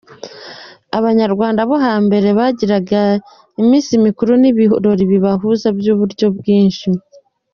[0.97, 3.01] Abanyarwanda bo hambere bagiraga
[3.61, 6.87] iminsi mikuru n’ibirori bibahuza by’uburyo bwinshi.